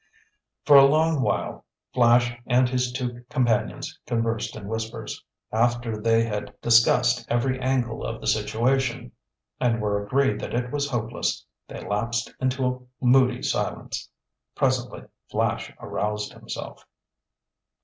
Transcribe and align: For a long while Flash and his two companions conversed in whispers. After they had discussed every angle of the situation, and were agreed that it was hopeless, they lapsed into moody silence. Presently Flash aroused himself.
For 0.65 0.77
a 0.77 0.85
long 0.87 1.21
while 1.21 1.63
Flash 1.93 2.33
and 2.47 2.67
his 2.67 2.91
two 2.91 3.23
companions 3.29 3.99
conversed 4.07 4.55
in 4.55 4.67
whispers. 4.67 5.23
After 5.51 5.95
they 5.95 6.23
had 6.23 6.59
discussed 6.59 7.23
every 7.29 7.59
angle 7.59 8.03
of 8.03 8.19
the 8.19 8.25
situation, 8.25 9.11
and 9.59 9.79
were 9.79 10.03
agreed 10.03 10.39
that 10.39 10.55
it 10.55 10.71
was 10.71 10.89
hopeless, 10.89 11.45
they 11.67 11.81
lapsed 11.87 12.33
into 12.41 12.87
moody 12.99 13.43
silence. 13.43 14.09
Presently 14.55 15.03
Flash 15.29 15.71
aroused 15.79 16.33
himself. 16.33 16.83